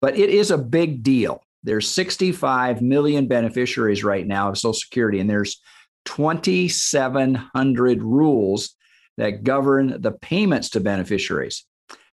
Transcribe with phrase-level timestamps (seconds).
[0.00, 1.42] but it is a big deal.
[1.64, 5.60] There's 65 million beneficiaries right now of Social Security, and there's
[6.04, 8.74] 2,700 rules
[9.16, 11.66] that govern the payments to beneficiaries.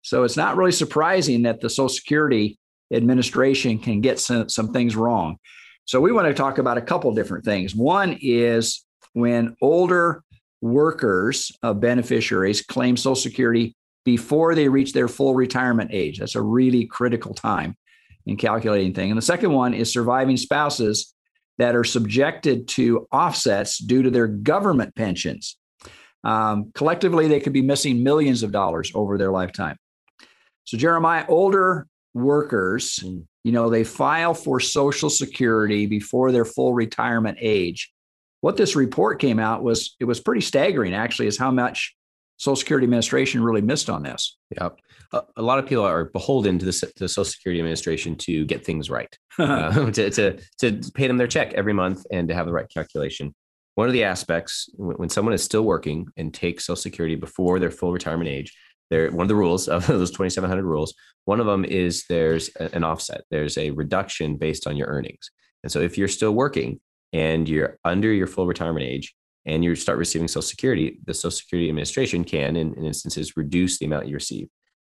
[0.02, 2.58] So it's not really surprising that the Social Security
[2.92, 5.36] Administration can get some, some things wrong.
[5.84, 7.74] So we want to talk about a couple different things.
[7.74, 10.22] One is when older
[10.60, 16.18] workers of beneficiaries claim Social Security before they reach their full retirement age.
[16.18, 17.76] That's a really critical time
[18.26, 19.10] in calculating thing.
[19.10, 21.14] And the second one is surviving spouses
[21.58, 25.56] that are subjected to offsets due to their government pensions.
[26.24, 29.76] Um, collectively, they could be missing millions of dollars over their lifetime.
[30.64, 33.24] So, Jeremiah, older workers, mm.
[33.44, 37.92] you know, they file for Social Security before their full retirement age.
[38.40, 41.94] What this report came out was it was pretty staggering, actually, is how much
[42.40, 44.36] Social Security Administration really missed on this.
[44.58, 44.78] Yep
[45.12, 48.90] a, lot of people are beholden to the, the, Social Security Administration to get things
[48.90, 52.52] right, uh, to, to, to pay them their check every month and to have the
[52.52, 53.34] right calculation.
[53.74, 57.70] One of the aspects when someone is still working and takes Social Security before their
[57.70, 58.56] full retirement age,
[58.90, 60.94] there one of the rules of those 2,700 rules.
[61.24, 63.22] One of them is there's an offset.
[63.30, 65.30] There's a reduction based on your earnings.
[65.62, 66.80] And so if you're still working
[67.12, 69.14] and you're under your full retirement age,
[69.46, 73.78] and you start receiving Social Security, the Social Security Administration can, in, in instances, reduce
[73.78, 74.48] the amount you receive.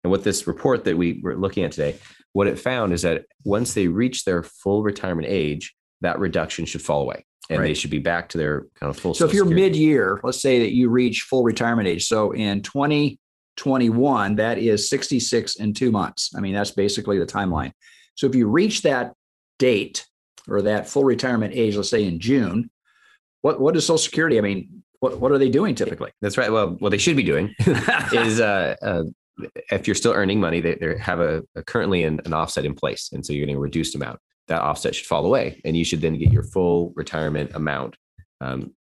[0.04, 1.98] And what this report that we were looking at today,
[2.32, 6.82] what it found is that once they reach their full retirement age, that reduction should
[6.82, 7.68] fall away and right.
[7.68, 9.14] they should be back to their kind of full.
[9.14, 12.06] So if you're mid year, let's say that you reach full retirement age.
[12.06, 16.30] So in 2021, that is 66 in two months.
[16.36, 17.72] I mean, that's basically the timeline.
[18.14, 19.12] So if you reach that
[19.58, 20.06] date
[20.48, 22.70] or that full retirement age, let's say in June,
[23.46, 24.38] what, what is Social Security?
[24.38, 26.10] I mean, what, what are they doing typically?
[26.20, 26.50] That's right.
[26.50, 27.54] Well, what they should be doing
[28.12, 29.04] is uh, uh,
[29.70, 32.74] if you're still earning money, they, they have a, a currently an, an, offset in
[32.74, 34.18] place, and so you're getting a reduced amount.
[34.48, 37.94] That offset should fall away, and you should then get your full retirement amount.
[38.40, 38.74] Um,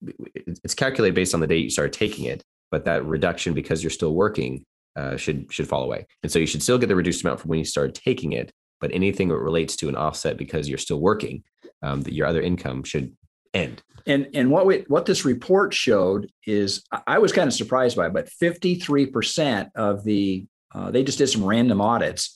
[0.64, 2.42] it's calculated based on the date you started taking it,
[2.72, 4.64] but that reduction because you're still working
[4.96, 7.50] uh, should should fall away, and so you should still get the reduced amount from
[7.50, 8.50] when you started taking it.
[8.80, 11.44] But anything that relates to an offset because you're still working,
[11.82, 13.14] um, that your other income should
[13.54, 13.82] end.
[14.06, 18.08] And and what we, what this report showed is I was kind of surprised by,
[18.08, 22.36] it, but 53% of the uh, they just did some random audits.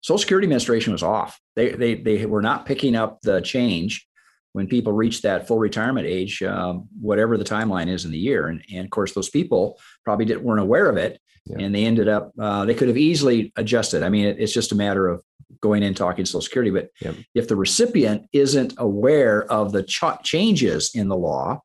[0.00, 1.40] Social Security Administration was off.
[1.56, 4.06] They they they were not picking up the change
[4.52, 8.48] when people reach that full retirement age, um, whatever the timeline is in the year.
[8.48, 11.58] And, and of course, those people probably didn't, weren't aware of it, yeah.
[11.60, 14.02] and they ended up uh, they could have easily adjusted.
[14.02, 15.22] I mean, it, it's just a matter of
[15.60, 16.70] going in talking Social Security.
[16.70, 17.16] But yep.
[17.34, 21.60] if the recipient isn't aware of the ch- changes in the law,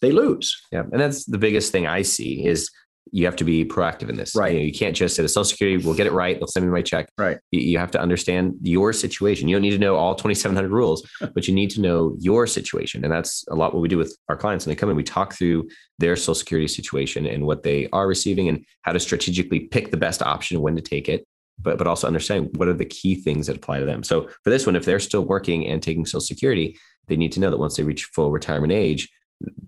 [0.00, 0.60] they lose.
[0.72, 2.70] Yeah, and that's the biggest thing I see is
[3.12, 4.34] you have to be proactive in this.
[4.36, 4.52] Right.
[4.52, 6.38] You, know, you can't just say the Social Security, we'll get it right.
[6.38, 7.08] They'll send me my check.
[7.18, 7.38] Right.
[7.50, 9.48] You, you have to understand your situation.
[9.48, 13.04] You don't need to know all 2,700 rules, but you need to know your situation.
[13.04, 14.66] And that's a lot what we do with our clients.
[14.66, 18.06] When they come in, we talk through their Social Security situation and what they are
[18.06, 21.26] receiving and how to strategically pick the best option when to take it.
[21.62, 24.02] But, but also understanding what are the key things that apply to them.
[24.02, 27.40] So for this one, if they're still working and taking Social Security, they need to
[27.40, 29.10] know that once they reach full retirement age,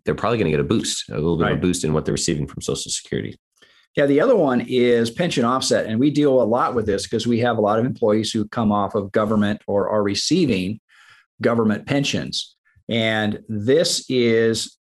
[0.05, 1.53] they're probably going to get a boost, a little bit Right.
[1.53, 3.37] of a boost in what they're receiving from Social Security.
[3.97, 5.87] Yeah, the other one is pension offset.
[5.87, 8.49] And we deal a lot with this because we have a lot of employees who
[8.49, 10.81] come off of government or are receiving
[11.43, 12.57] government pensions.
[12.89, 14.79] And this is,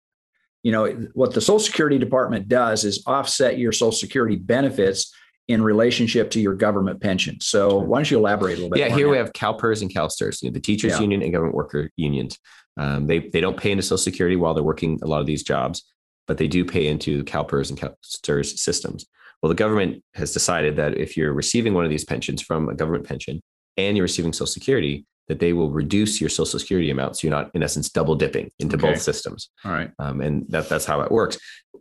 [0.62, 5.14] you know, what the Social Security Department does is offset your Social Security benefits
[5.48, 7.38] in relationship to your government pension.
[7.40, 8.78] So why don't you elaborate a little bit?
[8.78, 11.00] Yeah, here on we have CalPERS and CalSTRS, you know, the teachers Yeah.
[11.00, 12.38] union and government worker unions.
[12.76, 15.42] Um, they they don't pay into Social Security while they're working a lot of these
[15.42, 15.82] jobs,
[16.26, 19.06] but they do pay into CalPERS and CalSTRS systems.
[19.42, 22.74] Well, the government has decided that if you're receiving one of these pensions from a
[22.74, 23.42] government pension
[23.76, 27.36] and you're receiving Social Security, that they will reduce your Social Security amount, so you're
[27.36, 28.88] not, in essence, double dipping into Okay.
[28.92, 29.50] both systems.
[29.64, 29.90] All right.
[29.98, 31.38] um, and that that's how it works.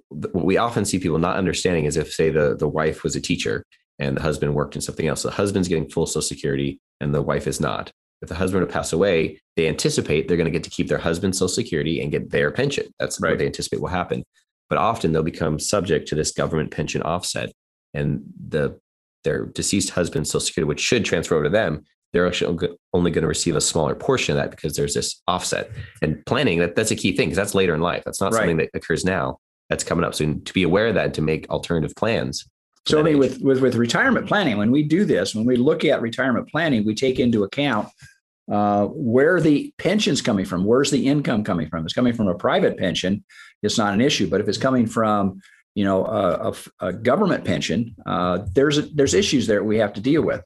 [0.09, 3.21] What we often see people not understanding is if, say, the the wife was a
[3.21, 3.65] teacher
[3.99, 7.21] and the husband worked in something else, the husband's getting full Social Security and the
[7.21, 7.91] wife is not.
[8.21, 10.99] If the husband would pass away, they anticipate they're going to get to keep their
[10.99, 12.85] husband's Social Security and get their pension.
[12.99, 13.31] That's Right.
[13.31, 14.23] what they anticipate will happen.
[14.69, 17.51] But often they'll become subject to this government pension offset,
[17.93, 18.79] and the
[19.23, 21.83] their deceased husband's Social Security, which should transfer over to them,
[22.13, 25.69] they're actually only going to receive a smaller portion of that because there's this offset.
[26.01, 28.03] And planning that that's a key thing because that's later in life.
[28.05, 28.39] That's not Right.
[28.41, 29.39] something that occurs now.
[29.69, 30.13] That's coming up.
[30.13, 32.45] So to be aware of that and to make alternative plans.
[32.87, 35.85] So I mean, with, with with retirement planning, when we do this, when we look
[35.85, 37.87] at retirement planning, we take into account
[38.51, 40.65] uh, where the pension's coming from.
[40.65, 41.79] Where's the income coming from?
[41.81, 43.23] If it's coming from a private pension,
[43.61, 44.27] it's not an issue.
[44.29, 45.41] But if it's coming from
[45.75, 50.01] you know a, a- a government pension, uh, there's there's issues there we have to
[50.01, 50.41] deal with,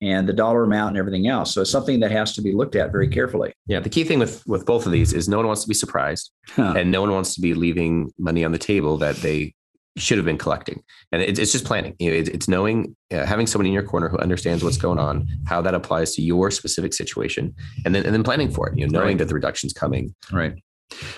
[0.00, 1.52] and the dollar amount and everything else.
[1.52, 3.52] So it's something that has to be looked at very carefully.
[3.66, 5.74] yeah, the key thing with with both of these is no one wants to be
[5.74, 6.74] surprised Huh.
[6.76, 9.54] and no one wants to be leaving money on the table that they
[9.96, 10.80] should have been collecting.
[11.10, 11.96] And it's, it's just planning.
[11.98, 15.00] You know, it's, it's knowing, uh, having someone in your corner who understands what's going
[15.00, 17.52] on, how that applies to your specific situation,
[17.84, 18.78] and then and then planning for it.
[18.78, 19.18] You know, knowing Right.
[19.18, 20.14] that the reduction's coming.
[20.32, 20.54] Right.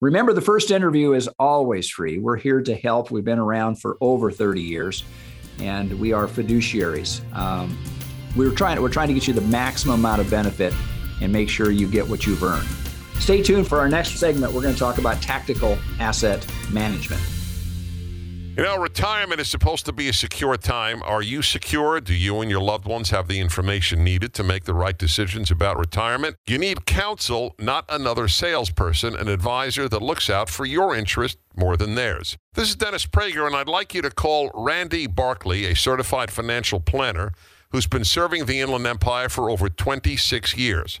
[0.00, 2.18] Remember, the first interview is always free.
[2.18, 3.12] We're here to help.
[3.12, 5.04] We've been around for over 30 years,
[5.60, 7.20] and we are fiduciaries.
[7.34, 7.78] Um,
[8.34, 8.82] we're trying.
[8.82, 10.74] We're trying to get you the maximum amount of benefit
[11.22, 12.68] and make sure you get what you've earned.
[13.18, 14.52] Stay tuned for our next segment.
[14.52, 17.22] We're going to talk about tactical asset management.
[18.56, 21.02] You know, retirement is supposed to be a secure time.
[21.04, 22.02] Are you secure?
[22.02, 25.50] Do you and your loved ones have the information needed to make the right decisions
[25.50, 26.36] about retirement?
[26.46, 31.78] You need counsel, not another salesperson, an advisor that looks out for your interest more
[31.78, 32.36] than theirs.
[32.52, 36.78] This is Dennis Prager, and I'd like you to call Randy Barkley, a certified financial
[36.78, 37.32] planner
[37.70, 41.00] who's been serving the Inland Empire for over 26 years.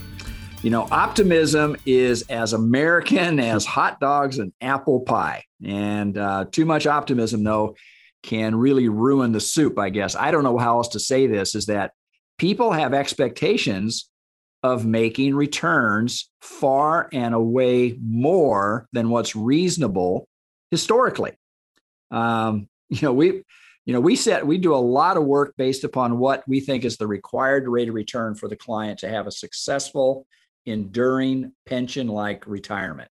[0.63, 5.43] You know, optimism is as American as hot dogs and apple pie.
[5.65, 7.75] And uh, too much optimism, though,
[8.21, 10.15] can really ruin the soup, I guess.
[10.15, 11.93] I don't know how else to say this is that
[12.37, 14.07] people have expectations
[14.61, 20.27] of making returns far and away more than what's reasonable
[20.69, 21.31] historically.
[22.11, 23.43] Um, you know, we
[23.85, 26.85] you know we set we do a lot of work based upon what we think
[26.85, 30.27] is the required rate of return for the client to have a successful
[30.65, 33.09] enduring pension like retirement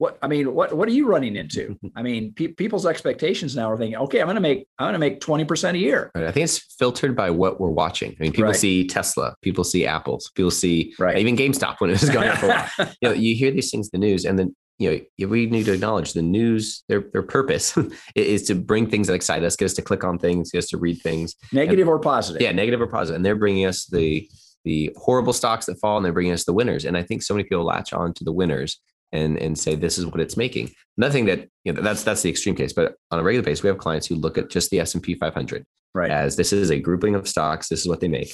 [0.00, 1.76] what I mean, what what are you running into?
[1.96, 4.92] I mean, pe- people's expectations now are thinking, okay, I'm going to make I'm going
[4.92, 6.12] to make 20% a year.
[6.14, 6.22] Right.
[6.22, 8.12] I think it's filtered by what we're watching.
[8.12, 8.54] I mean, people Right.
[8.56, 11.18] see Tesla, people see Apples, people see Right.
[11.18, 12.68] even GameStop when it was going up.
[13.02, 15.46] You know, you hear these things in the news, and then you know you- we
[15.46, 16.84] need to acknowledge the news.
[16.88, 17.76] Their their purpose
[18.14, 20.68] is to bring things that excite us, get us to click on things, get us
[20.68, 21.34] to read things.
[21.52, 22.40] Negative or positive?
[22.40, 24.30] Yeah, negative or positive, and they're bringing us the
[24.68, 26.84] the horrible stocks that fall, and they're bringing us the winners.
[26.84, 28.78] And I think so many people latch on to the winners
[29.12, 30.70] and and say this is what it's making.
[30.98, 33.68] Nothing that you know that's that's the extreme case, but on a regular basis, we
[33.68, 36.10] have clients who look at just the S and P 500 Right.
[36.10, 37.68] as this is a grouping of stocks.
[37.70, 38.30] This is what they make.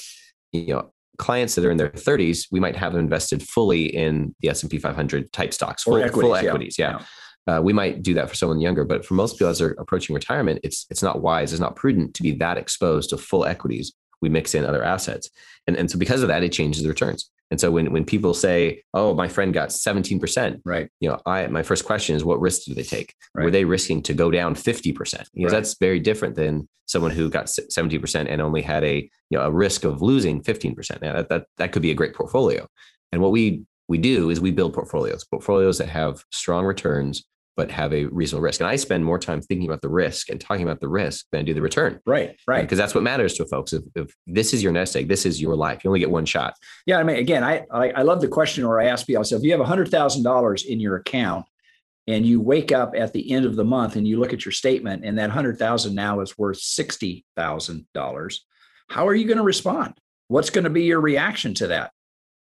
[0.51, 4.35] You know, clients that are in their 30s, we might have them invested fully in
[4.41, 6.49] the S and P 500 type stocks, full equities, full yeah.
[6.49, 6.75] equities.
[6.77, 6.99] Yeah.
[7.47, 10.13] Uh, we might do that for someone younger, but for most people as they're approaching
[10.13, 13.93] retirement, it's it's not wise, it's not prudent to be that exposed to full equities.
[14.21, 15.29] We mix in other assets,
[15.67, 17.29] and and so because of that, it changes the returns.
[17.51, 20.89] And so when when people say, "Oh, my friend got 17 percent," Right.
[20.99, 23.13] you know, I my first question is, what risk do they take?
[23.35, 25.29] Were they risking to go down 50 percent?
[25.33, 25.57] Because Right.
[25.57, 29.43] that's very different than someone who got 70 percent and only had a you know
[29.45, 31.01] a risk of losing 15 percent.
[31.01, 32.67] Now that, that that could be a great portfolio.
[33.11, 37.23] And what we we do is we build portfolios, portfolios that have strong returns
[37.57, 38.59] but have a reasonable risk.
[38.59, 41.39] And I spend more time thinking about the risk and talking about the risk than
[41.39, 41.99] I do the return.
[42.05, 42.37] Right.
[42.47, 42.61] Right.
[42.61, 43.73] Because that's what matters to folks.
[43.73, 45.83] If, if this is your nest egg, this is your life.
[45.83, 46.55] You only get one shot.
[46.85, 49.23] Yeah, I mean, again, I I, I love the question where I ask people.
[49.23, 51.45] Said, if you have hundred thousand dollars in your account,
[52.07, 54.51] and you wake up at the end of the month and you look at your
[54.51, 58.45] statement, and that hundred thousand now is worth sixty thousand dollars,
[58.89, 59.93] how are you going to respond?
[60.27, 61.91] What's going to be your reaction to that?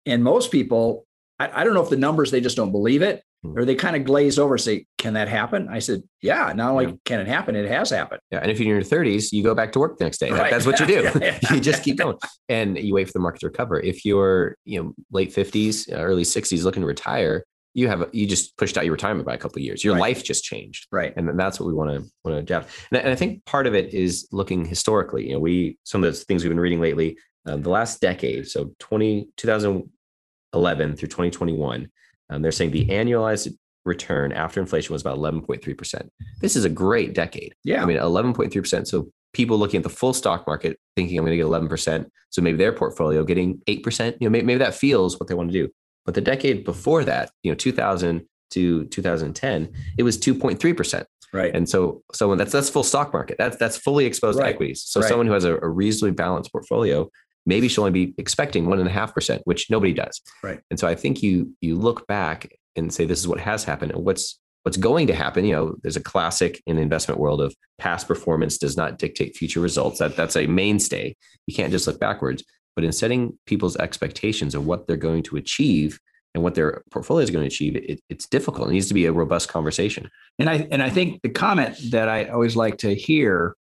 [0.05, 1.05] And most people,
[1.39, 3.23] I, I don't know if the numbers they just don't believe it.
[3.43, 4.55] Or they kind of glaze over.
[4.55, 5.67] and Say, can that happen?
[5.69, 6.51] I said, yeah.
[6.55, 6.91] Not only Yeah.
[7.05, 8.19] can it happen, it has happened.
[8.31, 8.39] Yeah.
[8.39, 10.29] And if you're in your 30s, you go back to work the next day.
[10.31, 10.51] That- Right.
[10.51, 11.09] that's what you do.
[11.53, 12.17] You just keep going
[12.49, 13.79] and you wait for the market to recover.
[13.79, 18.57] If you're, you know, late 50s, early 60s looking to retire, you have you just
[18.57, 19.83] pushed out your retirement by a couple of years.
[19.83, 20.01] Your Right.
[20.01, 20.87] life just changed.
[20.91, 21.13] Right.
[21.15, 22.69] and that's what we want to want to adapt.
[22.91, 25.27] And, I- and I think part of it is looking historically.
[25.27, 28.47] You know, we some of the things we've been reading lately, um, the last decade,
[28.47, 31.87] so 20, 2011 through 2021,
[32.29, 33.53] um, they're saying the annualized
[33.85, 36.11] return after inflation was about 11.3 percent.
[36.41, 37.53] This is a great decade.
[37.63, 37.81] Yeah.
[37.81, 38.87] I mean, 11.3 percent.
[38.87, 42.11] So people looking at the full stock market thinking I'm going to get 11 percent.
[42.29, 44.17] So maybe their portfolio getting eight percent.
[44.19, 45.69] You know, maybe, maybe that feels what they want to do.
[46.05, 51.07] But the decade before that, you know, 2000 to 2010, it was 2.3 percent.
[51.33, 51.53] right.
[51.55, 53.37] And so someone that's that's full stock market.
[53.37, 54.47] That's that's fully exposed Right.
[54.47, 54.83] to equities.
[54.85, 55.07] So Right.
[55.09, 57.09] someone who has a, a reasonably balanced portfolio
[57.47, 60.21] maybe she'll only be expecting one and a half percent, which nobody does.
[60.43, 60.59] Right.
[60.69, 63.93] And so I think you you look back and say this is what has happened
[63.93, 65.45] and what's what's going to happen.
[65.45, 69.35] You know, there's a classic in the investment world of past performance does not dictate
[69.35, 69.99] future results.
[69.99, 71.15] That that's a mainstay.
[71.47, 72.43] You can't just look backwards.
[72.75, 75.99] But in setting people's expectations of what they're going to achieve
[76.35, 78.69] and what their portfolio is going to achieve, it, it's difficult.
[78.69, 80.11] It needs to be a robust conversation.
[80.37, 83.55] And I and I think the comment that I always like to hear,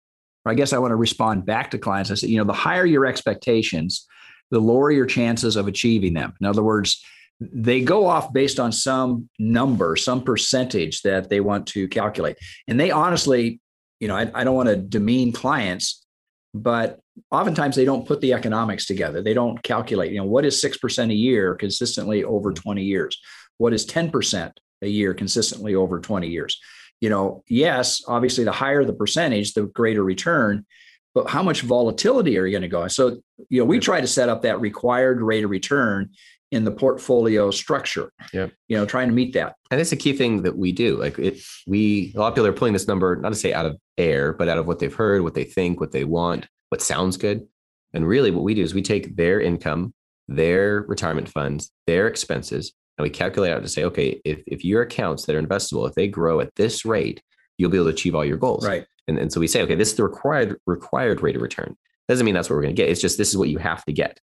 [0.47, 2.09] or I guess I want to respond back to clients.
[2.09, 4.07] I say, you know, the higher your expectations,
[4.49, 6.33] the lower your chances of achieving them.
[6.39, 7.03] In other words,
[7.39, 12.37] they go off based on some number, some percentage that they want to calculate.
[12.67, 13.59] And they honestly,
[13.99, 16.05] you know, I, I don't want to demean clients,
[16.53, 16.99] but
[17.29, 19.21] oftentimes they don't put the economics together.
[19.21, 23.19] They don't calculate, you know, what is 6% a year consistently over 20 years?
[23.57, 24.51] What is 10%
[24.81, 26.59] a year consistently over 20 years?
[26.99, 30.65] You know, yes, obviously the higher the percentage, the greater return,
[31.13, 32.87] but how much volatility are you going to go?
[32.87, 36.09] So, you know, we try to set up that required rate of return
[36.51, 38.11] in the portfolio structure.
[38.33, 38.47] Yeah.
[38.67, 39.55] You know, trying to meet that.
[39.69, 40.97] And it's a key thing that we do.
[40.97, 43.65] Like it, we a lot of people are pulling this number, not to say out
[43.65, 46.81] of air, but out of what they've heard, what they think, what they want, what
[46.81, 47.47] sounds good.
[47.93, 49.93] And really, what we do is we take their income,
[50.27, 54.81] their retirement funds, their expenses, and we calculate out to say, okay, if, if your
[54.81, 57.21] accounts that are investable, if they grow at this rate,
[57.57, 58.65] you'll be able to achieve all your goals.
[58.65, 58.85] Right.
[59.07, 61.75] And, and so we say, okay, this is the required required rate of return.
[62.07, 62.89] Doesn't mean that's what we're going to get.
[62.89, 64.19] It's just this is what you have to get.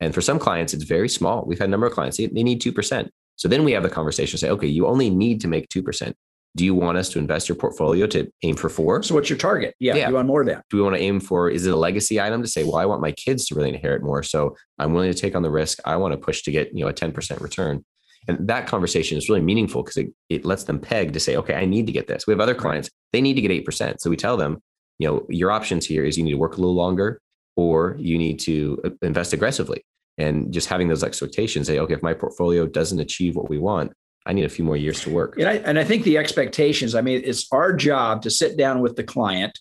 [0.00, 1.44] And for some clients, it's very small.
[1.44, 3.08] We've had a number of clients, they, they need 2%.
[3.36, 6.12] So then we have the conversation say, okay, you only need to make 2%.
[6.56, 9.02] Do you want us to invest your portfolio to aim for four?
[9.02, 9.74] So what's your target?
[9.78, 10.08] Yeah, Yeah.
[10.08, 10.64] you want more of that.
[10.70, 12.86] Do we want to aim for, is it a legacy item to say, well, I
[12.86, 14.22] want my kids to really inherit more.
[14.22, 15.78] So I'm willing to take on the risk.
[15.84, 17.84] I want to push to get, you know, a 10% return.
[18.28, 21.54] And that conversation is really meaningful because it, it lets them peg to say, okay,
[21.54, 22.26] I need to get this.
[22.26, 24.00] We have other clients, they need to get 8%.
[24.00, 24.58] So we tell them,
[24.98, 27.20] you know, your options here is you need to work a little longer
[27.56, 29.82] or you need to uh, invest aggressively.
[30.18, 33.92] And just having those expectations, say, okay, if my portfolio doesn't achieve what we want,
[34.26, 35.38] I need a few more years to work.
[35.38, 38.80] And I, and I think the expectations, I mean, it's our job to sit down
[38.80, 39.58] with the client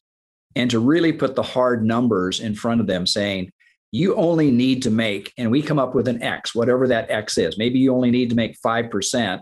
[0.56, 3.52] and to really put the hard numbers in front of them saying,
[3.92, 7.38] you only need to make, and we come up with an X, whatever that X
[7.38, 7.58] is.
[7.58, 9.42] Maybe you only need to make 5%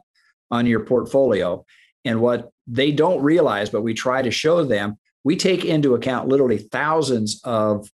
[0.51, 1.65] on your portfolio.
[2.03, 6.27] And what they don't realize, but we try to show them, we take into account
[6.27, 7.89] literally thousands of,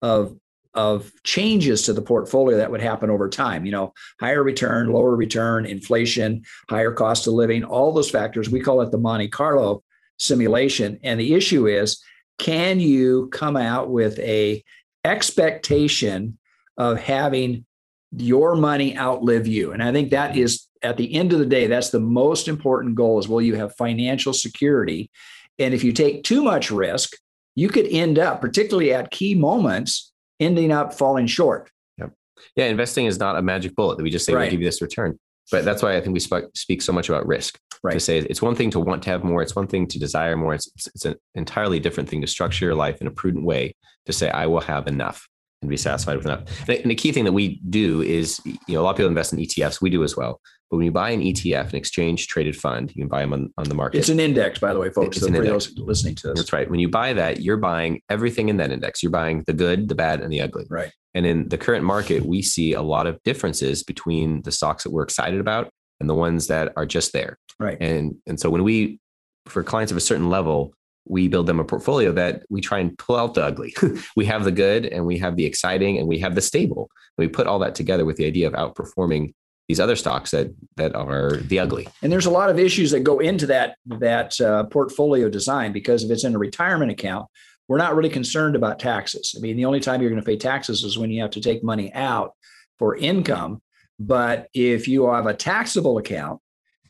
[0.00, 0.36] of,
[0.74, 3.66] of changes to the portfolio that would happen over time.
[3.66, 8.48] You know, higher return, lower return, inflation, higher cost of living, all those factors.
[8.48, 9.82] We call it the Monte Carlo
[10.18, 11.00] simulation.
[11.02, 12.00] And the issue is,
[12.38, 14.62] can you come out with a
[15.06, 16.38] expectation
[16.76, 17.64] of having
[18.16, 19.72] your money outlive you?
[19.72, 22.94] And I think that is at the end of the day, that's the most important
[22.94, 25.10] goal is will you have financial security?
[25.58, 27.16] And if you take too much risk,
[27.54, 31.70] you could end up, particularly at key moments, ending up falling short.
[31.98, 32.12] Yep.
[32.56, 34.42] Yeah, investing is not a magic bullet that we just say Right.
[34.42, 35.18] we'll give you this return.
[35.50, 37.58] But that's why I think we sp- speak so much about risk.
[37.82, 37.94] Right.
[37.94, 40.36] To say it's one thing to want to have more, it's one thing to desire
[40.36, 40.54] more.
[40.54, 43.74] It's, it's an entirely different thing to structure your life in a prudent way
[44.06, 45.26] to say, I will have enough
[45.62, 46.68] and be satisfied with enough.
[46.68, 49.32] And the- key thing that we do is, you know, a lot of people invest
[49.32, 49.80] in ETFs.
[49.80, 50.40] We do as well.
[50.70, 53.52] But when you buy an ETF, an exchange traded fund, you can buy them on,
[53.56, 53.98] on the market.
[53.98, 55.16] It's an index, by the way, folks.
[55.16, 55.66] It's So an for index.
[55.66, 56.38] those listening to this.
[56.40, 56.68] That's right.
[56.68, 59.00] When you buy that, you're buying everything in that index.
[59.02, 60.66] You're buying the good, the bad, and the ugly.
[60.68, 60.90] Right.
[61.14, 64.90] And in the current market, we see a lot of differences between the stocks that
[64.90, 65.70] we're excited about
[66.00, 67.38] and the ones that are just there.
[67.60, 67.78] Right.
[67.80, 68.98] And and so when we,
[69.46, 70.74] for clients of a certain level,
[71.06, 73.74] we build them a portfolio that we try and pull out the ugly.
[74.16, 76.90] we have the good and we have the exciting and we have the stable.
[77.16, 79.32] We put all that together with the idea of outperforming
[79.68, 81.88] these other stocks that that are the ugly.
[82.02, 86.04] And there's a lot of issues that go into that that uh, portfolio design because
[86.04, 87.26] if it's in a retirement account,
[87.68, 89.34] we're not really concerned about taxes.
[89.36, 91.40] I mean, the only time you're going to pay taxes is when you have to
[91.40, 92.34] take money out
[92.78, 93.60] for income.
[93.98, 96.40] But if you have a taxable account,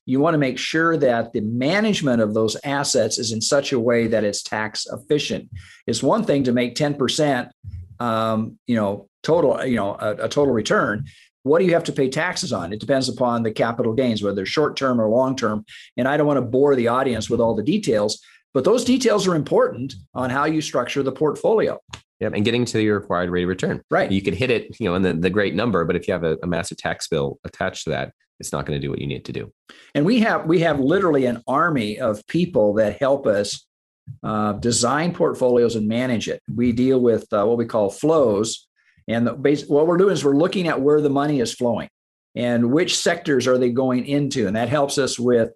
[0.06, 3.80] you want to make sure that the management of those assets is in such a
[3.80, 5.50] way that it's tax efficient.
[5.86, 7.50] It's one thing to make 10%,
[7.98, 11.06] um, you know, total, you know, a, a total return.
[11.42, 12.72] What do you have to pay taxes on?
[12.72, 15.64] It depends upon the capital gains, whether they're short term or long term.
[15.96, 18.22] And I don't want to bore the audience with all the details,
[18.54, 21.80] but those details are important on how you structure the portfolio.
[22.20, 22.32] Yep.
[22.34, 23.82] And getting to your required rate of return.
[23.90, 24.10] Right.
[24.10, 26.24] You could hit it, you know, in the, the great number, but if you have
[26.24, 29.06] a, a massive tax bill attached to that, it's not going to do what you
[29.06, 29.52] need to do.
[29.94, 33.66] And we have we have literally an army of people that help us
[34.22, 36.42] uh, design portfolios and manage it.
[36.54, 38.66] We deal with uh, what we call flows,
[39.08, 41.88] and the base, what we're doing is we're looking at where the money is flowing
[42.34, 45.50] and which sectors are they going into, and that helps us with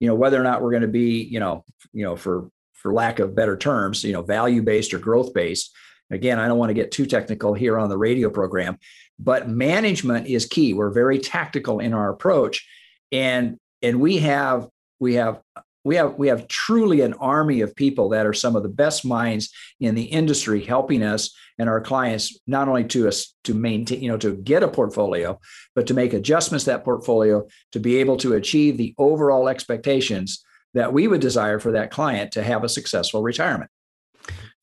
[0.00, 2.92] you know whether or not we're going to be you know you know for for
[2.92, 5.74] lack of better terms you know value based or growth based.
[6.10, 8.78] Again, I don't want to get too technical here on the radio program,
[9.18, 10.72] but management is key.
[10.72, 12.66] We're very tactical in our approach,
[13.10, 14.68] and and we have
[15.00, 15.40] we have
[15.86, 19.04] we have we have truly an army of people that are some of the best
[19.04, 24.02] minds in the industry helping us and our clients not only to us to maintain
[24.02, 25.38] you know to get a portfolio
[25.76, 30.44] but to make adjustments to that portfolio to be able to achieve the overall expectations
[30.74, 33.70] that we would desire for that client to have a successful retirement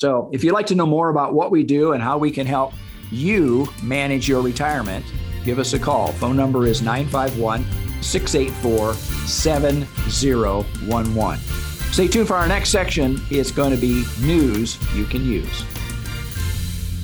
[0.03, 2.45] so if you'd like to know more about what we do and how we can
[2.45, 2.73] help
[3.09, 5.05] you manage your retirement
[5.45, 7.63] give us a call phone number is 951
[8.03, 11.39] 684 7011.
[11.91, 13.21] Stay tuned for our next section.
[13.29, 15.63] It's going to be news you can use.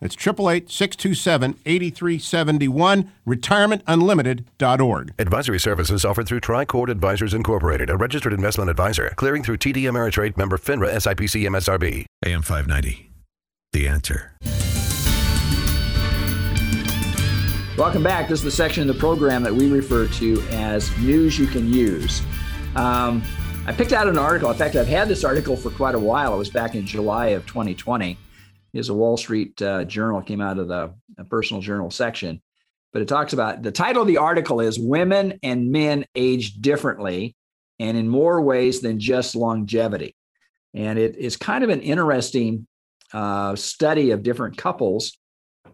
[0.00, 5.14] That's 888 627 8371, retirementunlimited.org.
[5.18, 10.36] Advisory services offered through Tricord Advisors Incorporated, a registered investment advisor, clearing through TD Ameritrade
[10.36, 12.04] member FINRA SIPC MSRB.
[12.24, 13.10] AM 590.
[13.72, 14.32] The answer.
[17.76, 18.28] Welcome back.
[18.28, 21.72] This is the section of the program that we refer to as news you can
[21.72, 22.22] use.
[22.74, 23.22] Um,
[23.66, 24.50] I picked out an article.
[24.50, 26.34] In fact, I've had this article for quite a while.
[26.34, 28.18] It was back in July of 2020.
[28.72, 30.92] It's a Wall Street uh, Journal, came out of the
[31.30, 32.42] personal journal section.
[32.92, 37.36] But it talks about the title of the article is Women and Men Age Differently
[37.78, 40.16] and in More Ways Than Just Longevity.
[40.74, 42.66] And it is kind of an interesting
[43.12, 45.18] uh, study of different couples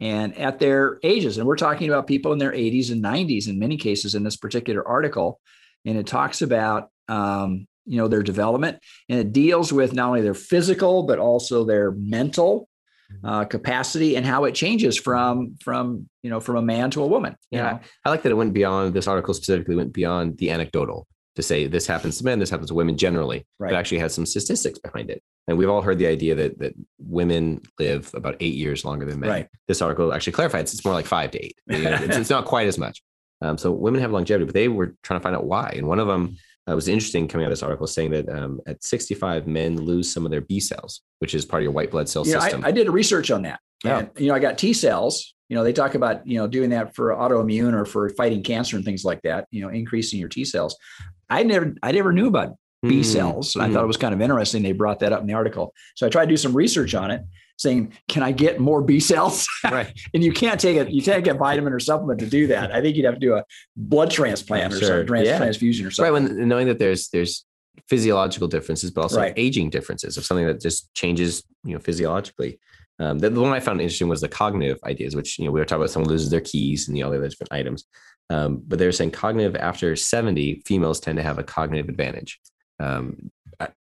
[0.00, 1.38] and at their ages.
[1.38, 4.36] And we're talking about people in their 80s and 90s in many cases in this
[4.36, 5.40] particular article.
[5.84, 8.78] And it talks about um, you know their development,
[9.08, 12.68] and it deals with not only their physical but also their mental
[13.22, 17.06] uh, capacity and how it changes from from you know from a man to a
[17.06, 17.36] woman.
[17.50, 17.80] you Yeah, know?
[18.04, 21.66] I like that it went beyond this article specifically went beyond the anecdotal to say
[21.66, 23.70] this happens to men, this happens to women generally, Right.
[23.70, 25.20] but actually has some statistics behind it.
[25.48, 29.20] And we've all heard the idea that that women live about eight years longer than
[29.20, 29.30] men.
[29.30, 29.48] Right.
[29.68, 31.56] This article actually clarifies it's more like five to eight.
[31.66, 33.02] You know, it's, it's not quite as much.
[33.42, 35.74] Um, so women have longevity, but they were trying to find out why.
[35.76, 36.36] And one of them
[36.70, 40.12] uh, was interesting coming out of this article saying that um, at 65, men lose
[40.12, 42.64] some of their B cells, which is part of your white blood cell Yeah, system.
[42.64, 43.60] I, I did a research on that.
[43.84, 43.98] Yeah.
[43.98, 45.34] And, you know, I got T cells.
[45.48, 48.76] You know, they talk about, you know, doing that for autoimmune or for fighting cancer
[48.76, 50.74] and things like that, you know, increasing your T cells.
[51.28, 53.04] I never, I never knew about B Mhm.
[53.04, 53.54] cells.
[53.54, 53.72] And I Mhm.
[53.74, 54.62] thought it was kind of interesting.
[54.62, 55.74] They brought that up in the article.
[55.96, 57.22] So I tried to do some research on it
[57.56, 59.46] saying, can I get more B cells?
[59.64, 59.92] Right.
[60.14, 62.72] and you can't take it, you can't get vitamin or supplement to do that.
[62.74, 63.44] I think you'd have to do a
[63.76, 65.04] blood transplant or Sure.
[65.04, 65.38] trans- Yeah.
[65.38, 66.12] transfusion or something.
[66.12, 66.22] right.
[66.22, 67.44] When knowing that there's there's
[67.88, 69.32] physiological differences, but also Right.
[69.36, 72.58] aging differences of something that just changes, you know, physiologically.
[73.00, 75.58] Um, the, the one I found interesting was the cognitive ideas, which you know we
[75.60, 77.84] were talking about someone loses their keys and the other different items.
[78.30, 82.40] Um, but they're saying cognitive after 70, females tend to have a cognitive advantage.
[82.80, 83.30] Um,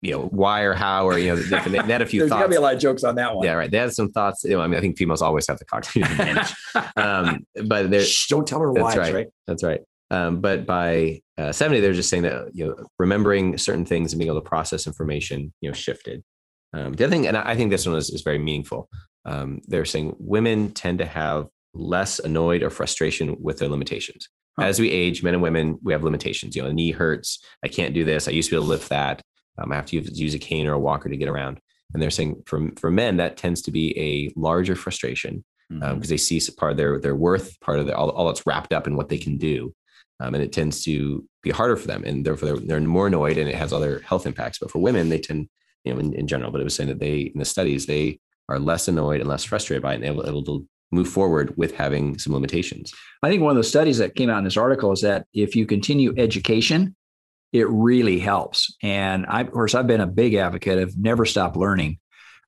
[0.02, 2.48] you know, why or how or you know, they, they had a few There's thoughts.
[2.48, 3.46] be a lot of jokes on that one.
[3.46, 3.70] Yeah, right.
[3.70, 4.42] They had some thoughts.
[4.42, 6.52] You know, I mean, I think females always have the cognitive advantage.
[6.96, 9.14] Um, but they're don't tell her That's right.
[9.14, 9.26] right?
[9.46, 9.80] that's right.
[10.10, 14.18] Um, but by uh, 70, they're just saying that you know remembering certain things and
[14.18, 16.22] being able to process information, you know, shifted.
[16.74, 18.88] Um, the other thing, and I think this one is, is very meaningful.
[19.24, 24.28] Um, they're saying women tend to have less annoyed or frustration with their limitations.
[24.58, 24.66] Huh.
[24.66, 26.56] As we age, men and women, we have limitations.
[26.56, 27.38] You know, a knee hurts.
[27.64, 28.28] I can't do this.
[28.28, 29.22] I used to be able to lift that.
[29.58, 31.60] Um, I have to use, use a cane or a walker to get around.
[31.92, 36.08] And they're saying for, for men, that tends to be a larger frustration because Mhm.
[36.08, 38.86] they see part of their their worth, part of their, all, all that's wrapped up
[38.86, 39.72] in what they can do,
[40.20, 43.38] um, and it tends to be harder for them, and therefore they're, they're more annoyed,
[43.38, 44.58] and it has other health impacts.
[44.58, 45.48] But for women, they tend,
[45.84, 48.18] you know, in, in general, but it was saying that they in the studies they
[48.50, 51.74] are less annoyed and less frustrated by it, and able, able to move forward with
[51.74, 52.92] having some limitations.
[53.22, 55.56] I think one of the studies that came out in this article is that if
[55.56, 56.94] you continue education,
[57.52, 58.76] it really helps.
[58.82, 61.98] And I, of course, I've been a big advocate of never stop learning,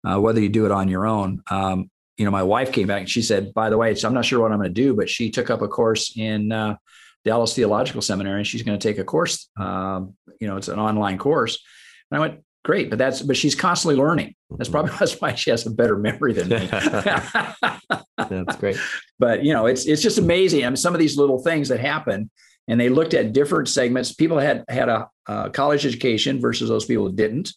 [0.04, 1.42] uh, whether you do it on your own.
[1.50, 4.24] Um, you know, my wife came back and she said, by the way, I'm not
[4.24, 6.76] sure what I'm going to do, but she took up a course in uh,
[7.24, 9.50] Dallas Theological Seminary and she's going to take a course.
[9.58, 11.62] Um, you know, it's an online course.
[12.10, 14.36] And I went, great, but that's, but she's constantly learning.
[14.50, 16.66] That's probably that's why she has a better memory than me.
[18.28, 18.78] That's great.
[19.18, 21.80] but you know it's it's just amazing i mean some of these little things that
[21.80, 22.30] happen
[22.68, 26.84] and they looked at different segments people had had a, uh college education versus those
[26.84, 27.52] people who didn't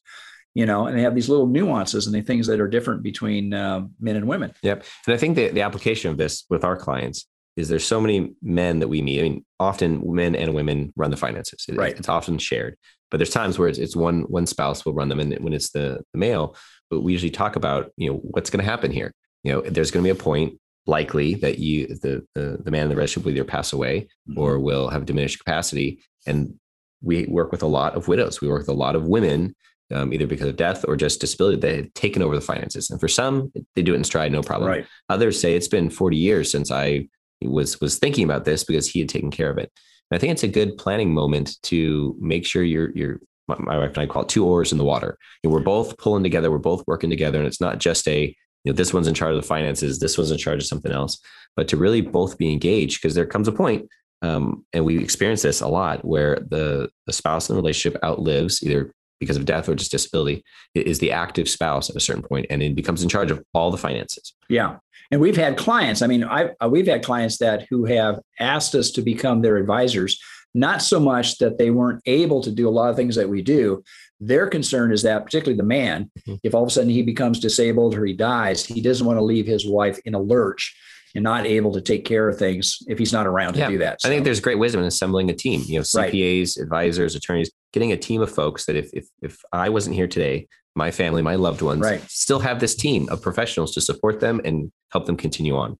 [0.53, 3.53] you know and they have these little nuances and the things that are different between
[3.53, 4.83] uh, men and women Yep.
[5.05, 8.35] And I think the, the application of this with our clients is there's so many
[8.43, 9.19] men that we meet.
[9.19, 11.65] I mean, often men and women run the finances.
[11.67, 11.97] It- Right.
[11.97, 12.75] It's often shared,
[13.09, 15.71] but there's times where it's, it's one one spouse will run them, and when it's
[15.71, 16.55] the, the male,
[16.91, 19.11] but we usually talk about you know what's going to happen here.
[19.43, 22.83] You know, there's going to be a point likely that you the the, the man
[22.83, 26.55] in the relationship will either pass away or will have diminished capacity, and
[27.01, 28.41] we work with a lot of widows.
[28.41, 29.55] We work with a lot of women
[29.93, 32.89] um, either because of death or just disability that have taken over the finances.
[32.89, 34.69] And for some, they do it in stride, no problem.
[34.69, 37.07] right Others say it's been 40 years since I
[37.41, 39.71] was was thinking about this because he had taken care of it.
[40.09, 43.91] And I think it's a good planning moment to make sure you're you're my, wife
[43.91, 45.17] and I call it two oars in the water.
[45.43, 48.35] Know, we're both pulling together, we're both working together, and it's not just a
[48.67, 51.19] know this one's in charge of the finances, this one's in charge of something else,
[51.55, 53.87] but to really both be engaged because there comes a point,
[54.21, 58.63] um, and we experience this a lot where the the spouse in the relationship outlives
[58.63, 60.43] either because of death or just disability
[60.75, 63.71] is the active spouse at a certain point and it becomes in charge of all
[63.71, 64.33] the finances.
[64.49, 64.77] yeah
[65.11, 68.91] and we've had clients i mean i we've had clients that who have asked us
[68.91, 70.19] to become their advisors
[70.53, 73.41] not so much that they weren't able to do a lot of things that we
[73.41, 73.83] do
[74.19, 76.39] their concern is that particularly the man Mhm.
[76.43, 79.23] if all of a sudden he becomes disabled or he dies he doesn't want to
[79.23, 80.75] leave his wife in a lurch
[81.15, 83.99] and not able to take care of things if he's not around to do that
[84.03, 85.61] I think there's great wisdom in assembling a team.
[85.65, 86.11] You know, Right.
[86.11, 90.07] CPAs, advisors, attorneys, getting a team of folks that if if if I wasn't here
[90.07, 92.01] today, my family, my loved ones, Right.
[92.09, 95.77] still have this team of professionals to support them and help them continue on.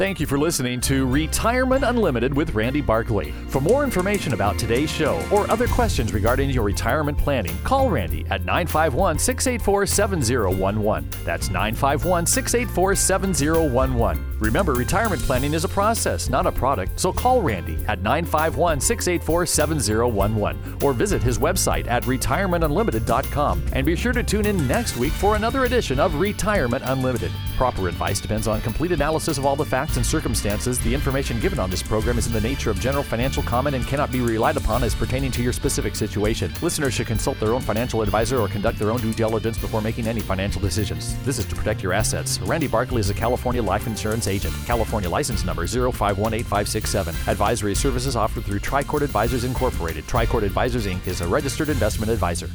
[0.00, 3.32] Thank you for listening to Retirement Unlimited with Randy Barkley.
[3.48, 8.24] For more information about today's show or other questions regarding your retirement planning, call Randy
[8.30, 11.10] at 951 684 7011.
[11.26, 14.29] That's 951 684 7011.
[14.40, 19.44] Remember, retirement planning is a process, not a product, so call Randy at 951 684
[19.44, 23.62] 7011 or visit his website at retirementunlimited.com.
[23.74, 27.30] And be sure to tune in next week for another edition of Retirement Unlimited.
[27.58, 30.78] Proper advice depends on complete analysis of all the facts and circumstances.
[30.78, 33.86] The information given on this program is in the nature of general financial comment and
[33.86, 36.50] cannot be relied upon as pertaining to your specific situation.
[36.62, 40.06] Listeners should consult their own financial advisor or conduct their own due diligence before making
[40.06, 41.22] any financial decisions.
[41.26, 42.40] This is to protect your assets.
[42.40, 44.54] Randy Barkley is a California life insurance agent.
[44.64, 47.08] California license number 0518567.
[47.28, 50.06] Advisory services offered through Tricord Advisors Incorporated.
[50.06, 51.06] Tricord Advisors Inc.
[51.06, 52.48] is a registered investment advisor.